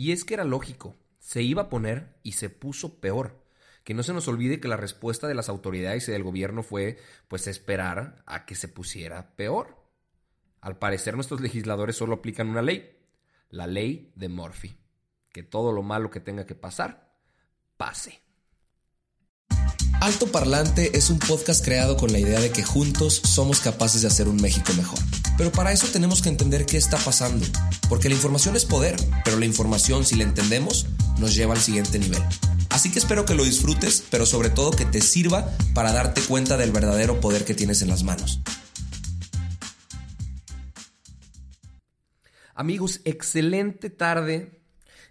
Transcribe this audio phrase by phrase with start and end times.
[0.00, 3.44] Y es que era lógico, se iba a poner y se puso peor.
[3.84, 6.98] Que no se nos olvide que la respuesta de las autoridades y del gobierno fue
[7.28, 9.76] pues esperar a que se pusiera peor.
[10.62, 12.96] Al parecer nuestros legisladores solo aplican una ley,
[13.50, 14.74] la ley de Murphy.
[15.32, 17.12] Que todo lo malo que tenga que pasar,
[17.76, 18.22] pase.
[20.00, 24.08] Alto Parlante es un podcast creado con la idea de que juntos somos capaces de
[24.08, 24.98] hacer un México mejor.
[25.40, 27.46] Pero para eso tenemos que entender qué está pasando,
[27.88, 30.86] porque la información es poder, pero la información si la entendemos
[31.18, 32.20] nos lleva al siguiente nivel.
[32.68, 36.58] Así que espero que lo disfrutes, pero sobre todo que te sirva para darte cuenta
[36.58, 38.42] del verdadero poder que tienes en las manos.
[42.54, 44.60] Amigos, excelente tarde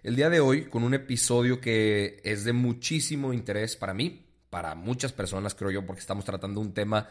[0.04, 4.76] el día de hoy con un episodio que es de muchísimo interés para mí, para
[4.76, 7.08] muchas personas creo yo, porque estamos tratando un tema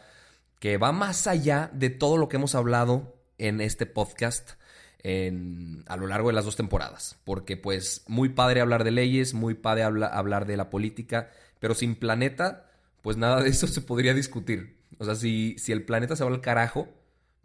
[0.60, 4.52] que va más allá de todo lo que hemos hablado en este podcast
[5.02, 7.18] a lo largo de las dos temporadas.
[7.24, 11.96] Porque pues muy padre hablar de leyes, muy padre hablar de la política, pero sin
[11.96, 12.70] planeta,
[13.02, 14.78] pues nada de eso se podría discutir.
[14.98, 16.90] O sea, si, si el planeta se va al carajo,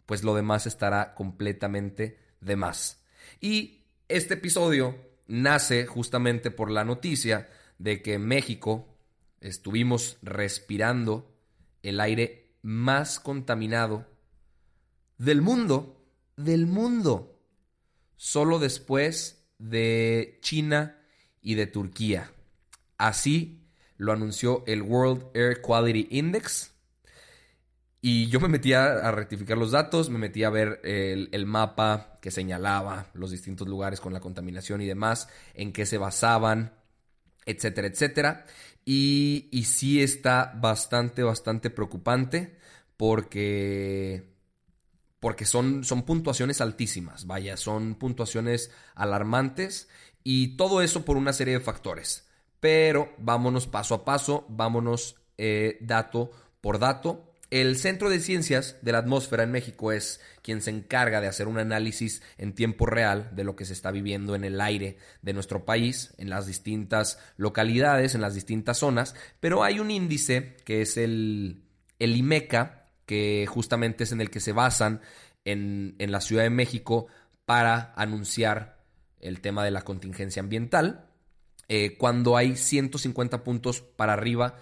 [0.05, 3.01] pues lo demás estará completamente de más.
[3.39, 4.95] Y este episodio
[5.27, 8.87] nace justamente por la noticia de que en México
[9.41, 11.33] estuvimos respirando
[11.81, 14.07] el aire más contaminado
[15.19, 16.03] del mundo,
[16.35, 17.39] del mundo,
[18.17, 20.97] solo después de China
[21.43, 22.31] y de Turquía.
[22.97, 23.61] Así
[23.97, 26.71] lo anunció el World Air Quality Index.
[28.01, 32.17] Y yo me metí a, rectificar los datos, me metí a ver el, el, mapa
[32.19, 36.73] que señalaba los distintos lugares con la contaminación y demás, en qué se basaban,
[37.45, 38.45] etcétera, etcétera.
[38.85, 42.57] Y, y sí está bastante, bastante preocupante
[42.97, 44.35] porque
[45.19, 49.89] porque son, son, puntuaciones altísimas, vaya, son puntuaciones alarmantes
[50.23, 52.27] y todo eso por una serie de factores.
[52.59, 56.29] Pero vámonos paso a paso, vámonos eh, dato
[56.61, 61.21] por dato el Centro de Ciencias de la Atmósfera en México es quien se encarga
[61.21, 64.59] de hacer un análisis en tiempo real de lo que se está viviendo en el
[64.61, 69.91] aire de nuestro país, en las distintas localidades, en las distintas zonas, pero hay un
[69.91, 71.63] índice que es el,
[71.99, 75.01] el IMECA, que justamente es en el que se basan
[75.45, 77.07] en, en la Ciudad de México
[77.45, 78.83] para anunciar
[79.19, 81.07] el tema de la contingencia ambiental.
[81.67, 84.55] Eh, cuando hay 150 puntos para arriba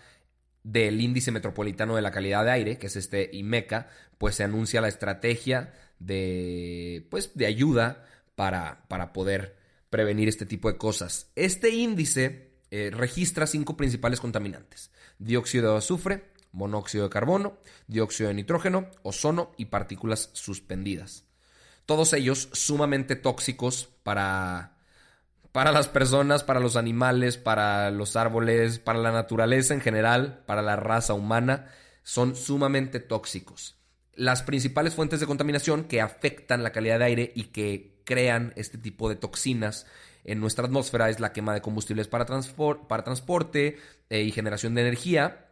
[0.64, 4.82] del índice metropolitano de la calidad de aire, que es este IMECA, pues se anuncia
[4.82, 9.58] la estrategia de, pues, de ayuda para, para poder
[9.90, 11.32] prevenir este tipo de cosas.
[11.36, 18.36] Este índice eh, registra cinco principales contaminantes: dióxido de azufre, monóxido de carbono, dióxido de
[18.36, 21.26] nitrógeno, ozono y partículas suspendidas.
[21.86, 24.73] Todos ellos sumamente tóxicos para
[25.54, 30.64] para las personas, para los animales, para los árboles, para la naturaleza en general, para
[30.64, 31.70] la raza humana,
[32.02, 33.78] son sumamente tóxicos.
[34.16, 38.80] Las principales fuentes de contaminación que afectan la calidad de aire y que crean este
[38.80, 39.86] tipo de toxinas
[40.24, 43.78] en nuestra atmósfera es la quema de combustibles para, transporte
[44.10, 45.52] eh, y generación de energía.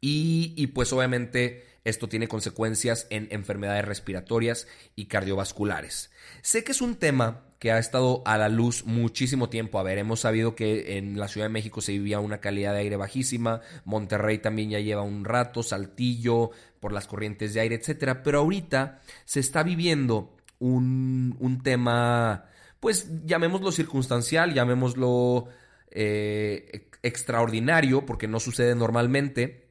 [0.00, 6.12] Y, y pues obviamente esto tiene consecuencias en enfermedades respiratorias y cardiovasculares.
[6.40, 9.78] Sé que es un tema que ha estado a la luz muchísimo tiempo.
[9.78, 12.80] A ver, hemos sabido que en la Ciudad de México se vivía una calidad de
[12.80, 18.22] aire bajísima, Monterrey también ya lleva un rato, Saltillo, por las corrientes de aire, etcétera.
[18.22, 22.44] Pero ahorita se está viviendo un, un tema,
[22.80, 25.48] pues llamémoslo circunstancial, llamémoslo
[25.90, 29.70] eh, extraordinario, porque no sucede normalmente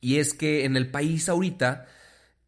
[0.00, 1.84] y es que en el país ahorita,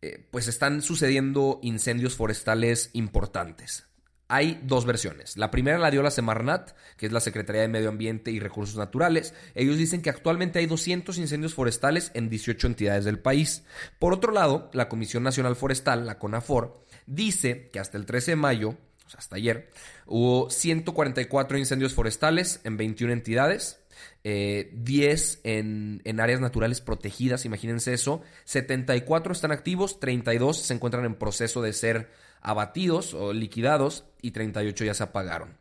[0.00, 3.88] eh, pues están sucediendo incendios forestales importantes.
[4.30, 5.38] Hay dos versiones.
[5.38, 8.76] La primera la dio la Semarnat, que es la Secretaría de Medio Ambiente y Recursos
[8.76, 9.32] Naturales.
[9.54, 13.64] Ellos dicen que actualmente hay 200 incendios forestales en 18 entidades del país.
[13.98, 18.36] Por otro lado, la Comisión Nacional Forestal, la CONAFOR, dice que hasta el 13 de
[18.36, 18.69] mayo,
[19.06, 19.70] o sea, hasta ayer,
[20.04, 23.80] hubo 144 incendios forestales en 21 entidades.
[24.22, 31.14] 10 eh, en, áreas naturales protegidas, imagínense eso, 74 están activos, 32 se encuentran en
[31.14, 32.10] proceso de ser
[32.40, 35.56] abatidos o liquidados y 38 ya se apagaron.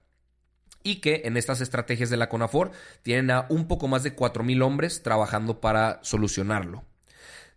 [0.84, 2.72] Y que en estas estrategias de la CONAFOR
[3.02, 6.86] tienen a un poco más de 4.000 hombres trabajando para solucionarlo.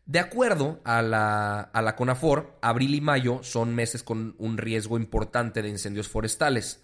[0.06, 4.96] De acuerdo a la, a la CONAFOR, abril y mayo son meses con un riesgo
[4.96, 6.82] importante de incendios forestales.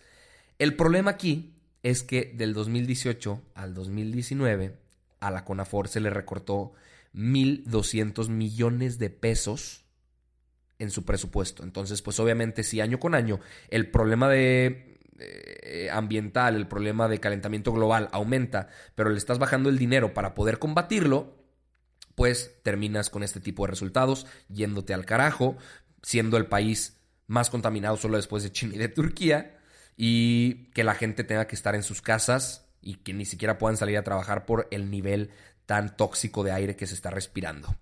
[0.58, 4.78] El problema aquí es que del 2018 al 2019
[5.20, 6.72] a la CONAFOR se le recortó
[7.14, 9.85] 1.200 millones de pesos
[10.78, 11.62] en su presupuesto.
[11.62, 17.20] Entonces, pues obviamente si año con año el problema de eh, ambiental, el problema de
[17.20, 21.34] calentamiento global aumenta, pero le estás bajando el dinero para poder combatirlo,
[22.14, 25.56] pues terminas con este tipo de resultados, yéndote al carajo,
[26.02, 29.58] siendo el país más contaminado solo después de China y de Turquía,
[29.96, 33.76] y que la gente tenga que estar en sus casas y que ni siquiera puedan
[33.76, 35.30] salir a trabajar por el nivel
[35.64, 37.74] tan tóxico de aire que se está respirando.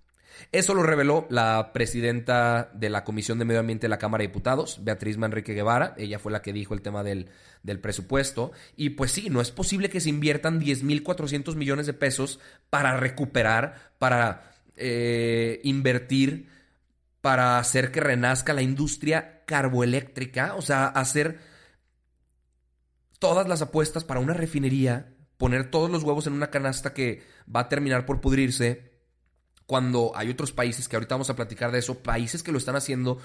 [0.53, 4.29] Eso lo reveló la presidenta de la Comisión de Medio Ambiente de la Cámara de
[4.29, 5.95] Diputados, Beatriz Manrique Guevara.
[5.97, 7.29] Ella fue la que dijo el tema del,
[7.63, 8.53] del presupuesto.
[8.77, 12.41] Y pues sí, no es posible que se inviertan 10.400 millones de pesos
[12.71, 16.49] para recuperar, para eh, invertir,
[17.21, 20.55] para hacer que renazca la industria carboeléctrica.
[20.57, 21.39] O sea, hacer
[23.19, 27.23] todas las apuestas para una refinería poner todos los huevos en una canasta que
[27.55, 28.94] va a terminar por pudrirse
[29.67, 32.77] cuando hay otros países que ahorita vamos a platicar de eso, países que lo están
[32.77, 33.19] haciendo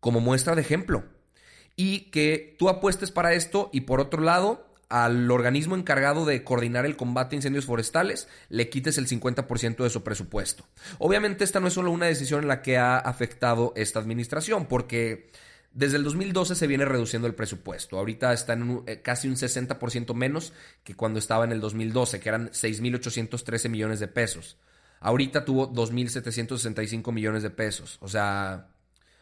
[0.00, 1.04] como muestra de ejemplo.
[1.76, 6.86] Y que tú apuestes para esto y por otro lado, al organismo encargado de coordinar
[6.86, 10.66] el combate a incendios forestales le quites el 50% de su presupuesto.
[10.98, 15.30] Obviamente esta no es solo una decisión en la que ha afectado esta administración, porque
[15.72, 17.98] desde el 2012 se viene reduciendo el presupuesto.
[17.98, 20.52] Ahorita está en eh, casi un 60% menos
[20.82, 24.56] que cuando estaba en el 2012, que eran 6.813 millones de pesos.
[25.00, 27.98] Ahorita tuvo 2.765 millones de pesos.
[28.00, 28.68] O sea,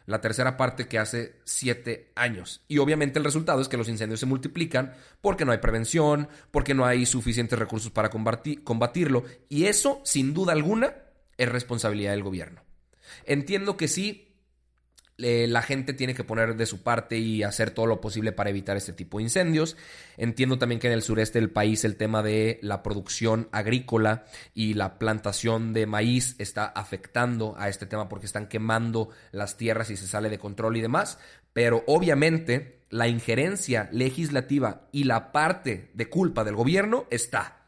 [0.07, 2.63] la tercera parte que hace siete años.
[2.69, 6.75] Y obviamente el resultado es que los incendios se multiplican porque no hay prevención, porque
[6.75, 9.25] no hay suficientes recursos para combatirlo.
[9.49, 10.95] Y eso, sin duda alguna,
[11.37, 12.63] es responsabilidad del gobierno.
[13.25, 14.36] Entiendo que sí,
[15.19, 18.51] eh, la gente tiene que poner de su parte y hacer todo lo posible para
[18.51, 19.77] evitar este tipo de incendios.
[20.19, 24.75] Entiendo también que en el sureste del país el tema de la producción agrícola y
[24.75, 29.97] la plantación de maíz está afectando a este tema porque están quemando las tierras y
[29.97, 31.19] se sale de control y demás.
[31.55, 37.63] Pero obviamente la injerencia legislativa y la parte de culpa del gobierno está.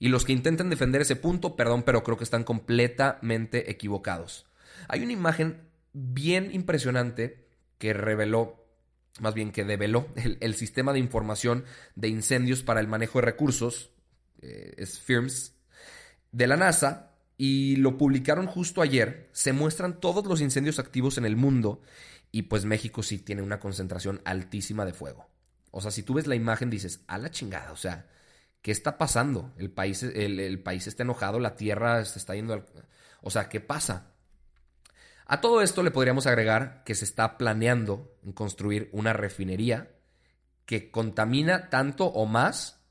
[0.00, 4.46] Y los que intenten defender ese punto, perdón, pero creo que están completamente equivocados.
[4.88, 7.48] Hay una imagen bien impresionante
[7.78, 8.64] que reveló,
[9.20, 10.08] más bien que develó,
[10.40, 13.90] el, sistema de información de incendios para el manejo de recursos,
[14.40, 15.54] eh, es FIRMS,
[16.32, 19.28] de la NASA, y lo publicaron justo ayer.
[19.32, 21.82] Se muestran todos los incendios activos en el mundo
[22.30, 25.28] y pues México sí tiene una concentración altísima de fuego.
[25.70, 28.08] O sea, si tú ves la imagen dices, a la chingada, o sea,
[28.60, 29.52] ¿qué está pasando?
[29.58, 32.64] El país, el, el país está enojado, la tierra se está yendo al...
[33.22, 34.11] O sea, ¿qué pasa?
[35.32, 39.90] A todo esto le podríamos agregar que se está planeando construir una refinería
[40.66, 42.84] que contamina tanto o más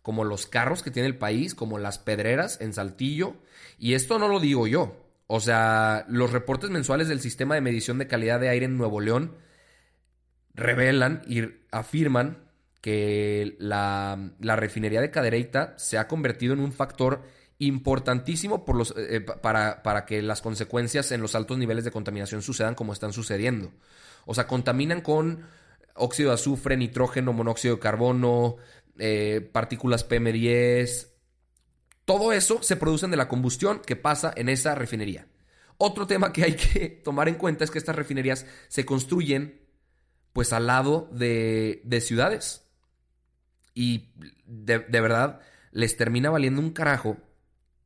[0.00, 3.38] como los carros que tiene el país, como las pedreras en Saltillo.
[3.80, 5.10] Y esto no lo digo yo.
[5.26, 9.00] O sea, los reportes mensuales del sistema de medición de calidad de aire en Nuevo
[9.00, 9.34] León
[10.54, 12.48] revelan y afirman
[12.80, 17.24] que la, la refinería de Cadereyta se ha convertido en un factor
[17.58, 18.64] importantísimo
[18.96, 23.12] eh, eh, para, que las consecuencias en los altos niveles de contaminación sucedan como están
[23.12, 23.72] sucediendo.
[24.26, 25.44] O sea, contaminan con
[25.94, 28.56] óxido de azufre, nitrógeno, monóxido de carbono,
[28.98, 31.08] eh, partículas PM10.
[32.04, 35.26] Todo eso se produce de la combustión que pasa en esa refinería.
[35.78, 39.66] Otro tema que hay que tomar en cuenta es que estas refinerías se construyen
[40.32, 42.64] pues al lado de, de ciudades.
[43.74, 44.10] Y
[44.44, 47.16] de verdad les termina valiendo un carajo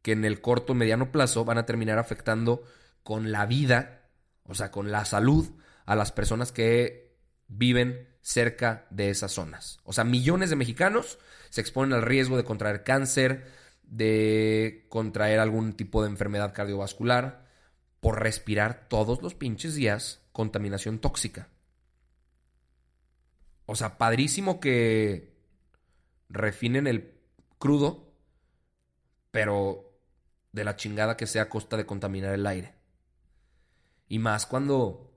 [0.03, 2.63] que en el corto mediano plazo van a terminar afectando
[3.03, 4.03] con la vida,
[4.45, 5.49] o sea, con la salud
[5.87, 7.17] a las personas que
[7.49, 9.81] viven cerca de esas zonas.
[9.85, 11.19] O sea, millones de mexicanos
[11.51, 13.51] se exponen al riesgo de contraer cáncer,
[13.83, 17.47] de contraer algún tipo de enfermedad cardiovascular
[18.01, 21.49] por respirar todos los pinches días contaminación tóxica.
[23.67, 25.33] O sea, padrísimo que
[26.29, 27.15] refinen el
[27.59, 28.13] crudo,
[29.31, 29.92] pero
[30.53, 32.75] de la chingada que sea a costa de contaminar el aire.
[34.09, 35.11] Y más cuando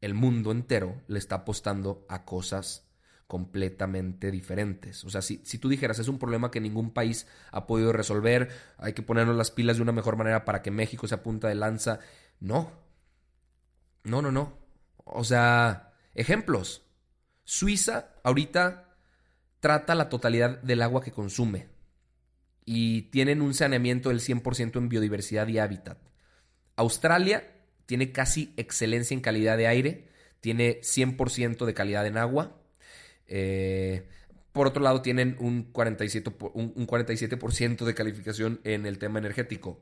[0.00, 2.88] el mundo entero le está apostando a cosas
[3.26, 5.04] completamente diferentes.
[5.04, 8.50] O sea, si, si, tú dijeras, es un problema que ningún país ha podido resolver,
[8.78, 11.56] hay que ponernos las pilas de una mejor manera para que México se apunta de
[11.56, 11.98] lanza.
[12.40, 12.72] No.
[14.04, 14.56] No, no, no.
[15.04, 16.82] O sea, Ejemplos.
[17.44, 18.96] Suiza ahorita
[19.60, 21.68] trata la totalidad del agua que consume
[22.70, 25.96] y tienen un saneamiento del 100% en biodiversidad y hábitat.
[26.76, 27.50] Australia
[27.86, 30.08] tiene casi excelencia en calidad de aire,
[30.42, 32.60] tiene 100% de calidad en agua.
[33.26, 34.06] Eh,
[34.52, 37.38] por otro lado, tienen un 47%, un, 47
[37.86, 39.80] de calificación en el tema energético.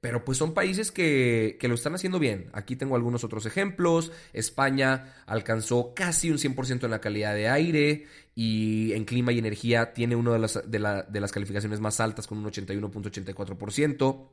[0.00, 2.50] Pero pues son países que, que, lo están haciendo bien.
[2.52, 4.12] Aquí tengo algunos otros ejemplos.
[4.32, 9.92] España alcanzó casi un 100% en la calidad de aire y en clima y energía
[9.92, 14.28] tiene una de las, de, de las calificaciones más altas con un 81.84%.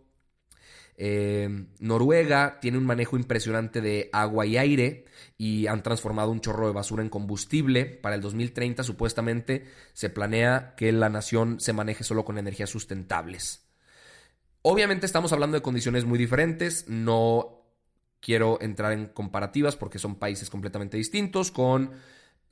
[0.95, 5.05] Eh, Noruega tiene un manejo impresionante de agua y aire
[5.37, 7.85] y han transformado un chorro de basura en combustible.
[7.85, 13.62] Para el 2030 supuestamente se planea que la nación se maneje solo con energías sustentables.
[14.63, 17.63] Obviamente estamos hablando de condiciones muy diferentes, no
[18.21, 21.91] quiero entrar en comparativas porque son países completamente distintos, con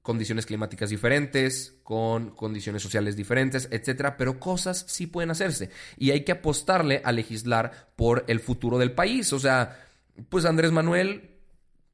[0.01, 6.25] condiciones climáticas diferentes, con condiciones sociales diferentes, etcétera, pero cosas sí pueden hacerse y hay
[6.25, 9.31] que apostarle a legislar por el futuro del país.
[9.31, 9.79] O sea,
[10.27, 11.37] pues Andrés Manuel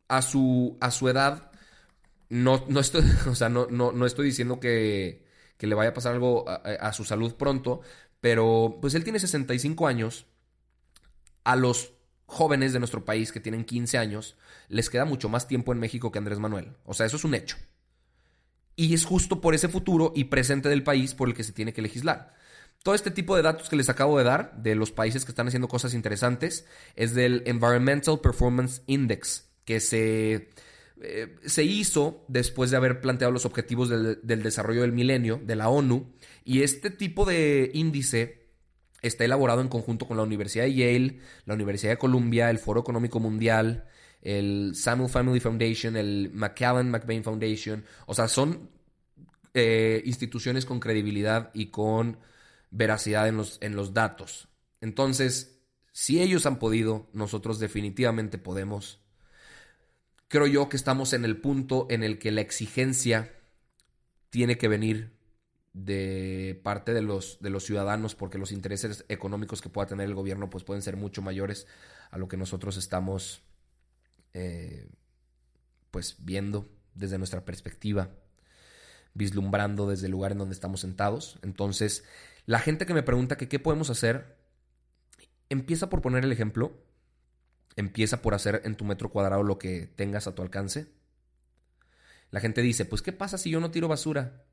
[0.07, 1.51] a su, a su edad
[2.29, 5.25] no, no estoy, o sea, no, no, estoy diciendo que,
[5.57, 7.81] que, le vaya a pasar algo a, a su salud pronto,
[8.21, 10.25] pero pues él tiene 65 años.
[11.43, 11.93] A los
[12.27, 14.35] jóvenes de nuestro país que tienen 15 años
[14.67, 16.73] les queda mucho más tiempo en México que Andrés Manuel.
[16.85, 17.57] O sea, eso es un hecho.
[18.75, 21.73] Y es justo por ese futuro y presente del país por el que se tiene
[21.73, 22.35] que legislar.
[22.83, 25.47] Todo este tipo de datos que les acabo de dar de los países que están
[25.47, 30.49] haciendo cosas interesantes es del Environmental Performance Index, que se,
[31.01, 35.55] eh, se hizo después de haber planteado los objetivos del, del desarrollo del milenio de
[35.55, 36.13] la ONU
[36.47, 38.47] y este tipo de índice
[39.01, 42.79] está elaborado en conjunto con la Universidad de Yale, la Universidad de Columbia, el Foro
[42.79, 43.85] Económico Mundial,
[44.21, 47.83] el Samuel Family Foundation, el McAllen McBain Foundation.
[48.05, 48.69] O sea, son
[49.53, 52.17] eh, instituciones con credibilidad y con
[52.71, 54.47] veracidad en los, en los datos.
[54.79, 55.59] Entonces,
[55.91, 59.01] si ellos han podido, nosotros definitivamente podemos.
[60.29, 63.33] Creo yo que estamos en el punto en el que la exigencia
[64.29, 65.16] tiene que venir
[65.77, 70.15] de parte de los, de los ciudadanos, porque los intereses económicos que pueda tener el
[70.15, 71.67] gobierno pues pueden ser mucho mayores
[72.09, 73.43] a lo que nosotros estamos
[74.33, 74.89] eh,
[75.91, 78.09] pues viendo desde nuestra perspectiva,
[79.13, 81.37] vislumbrando desde el lugar en donde estamos sentados.
[81.43, 82.03] Entonces,
[82.47, 84.35] la gente que me pregunta que qué podemos hacer,
[85.49, 86.75] empieza por poner el ejemplo,
[87.75, 90.87] empieza por hacer en tu metro cuadrado lo que tengas a tu alcance.
[92.31, 94.46] La gente dice, pues ¿qué pasa si yo no tiro basura?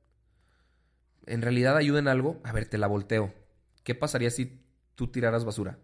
[1.27, 3.35] En realidad ayuda en algo, a ver, te la volteo.
[3.83, 4.61] ¿Qué pasaría si
[4.95, 5.79] tú tiraras basura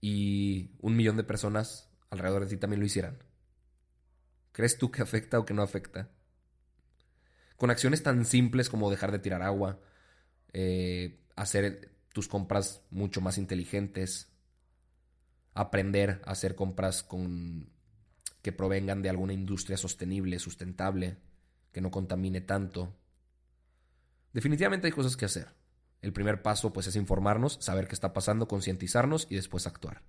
[0.00, 3.18] y un millón de personas alrededor de ti también lo hicieran?
[4.52, 6.10] ¿Crees tú que afecta o que no afecta?
[7.56, 9.80] Con acciones tan simples como dejar de tirar agua,
[10.52, 14.32] eh, hacer tus compras mucho más inteligentes,
[15.54, 17.70] aprender a hacer compras con
[18.42, 21.16] que provengan de alguna industria sostenible, sustentable,
[21.72, 22.94] que no contamine tanto,
[24.34, 25.48] Definitivamente hay cosas que hacer.
[26.02, 30.02] El primer paso pues es informarnos, saber qué está pasando, concientizarnos y después actuar.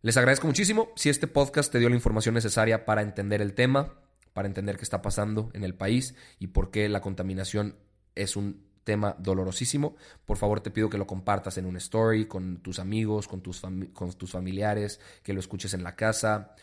[0.00, 3.94] Les agradezco muchísimo si este podcast te dio la información necesaria para entender el tema,
[4.32, 7.76] para entender qué está pasando en el país y por qué la contaminación
[8.14, 9.96] es un tema dolorosísimo.
[10.24, 13.60] Por favor te pido que lo compartas en un story con tus amigos, con tus,
[13.92, 16.54] con tus familiares, que lo escuches en la casa,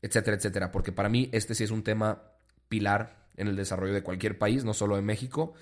[0.00, 0.70] etcétera, etcétera.
[0.70, 2.22] Porque para mí este sí es un tema
[2.68, 5.54] pilar en el desarrollo de cualquier país, no solo de México,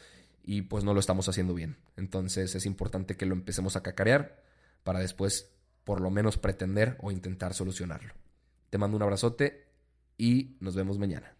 [0.44, 1.76] y pues no lo estamos haciendo bien.
[1.96, 4.42] Entonces es importante que lo empecemos a cacarear
[4.82, 5.50] para después
[5.84, 8.14] por lo menos pretender o intentar solucionarlo.
[8.70, 9.66] Te mando un abrazote
[10.16, 11.36] y nos vemos mañana.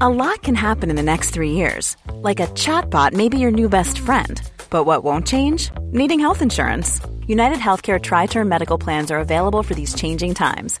[0.00, 1.96] A lot can happen in the next three years.
[2.22, 4.40] Like a chatbot may be your new best friend.
[4.68, 5.70] But what won't change?
[5.92, 7.00] Needing health insurance.
[7.28, 10.80] United Healthcare Tri Term Medical Plans are available for these changing times